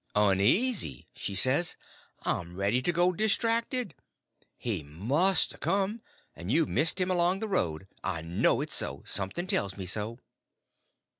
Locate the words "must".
4.81-5.53